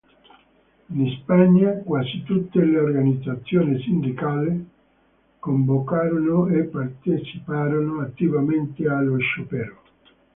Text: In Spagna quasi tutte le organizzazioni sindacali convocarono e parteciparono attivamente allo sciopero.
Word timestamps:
In 0.89 1.11
Spagna 1.19 1.73
quasi 1.83 2.23
tutte 2.23 2.59
le 2.65 2.79
organizzazioni 2.79 3.79
sindacali 3.83 4.67
convocarono 5.37 6.47
e 6.47 6.63
parteciparono 6.63 8.01
attivamente 8.01 8.87
allo 8.89 9.19
sciopero. 9.19 9.81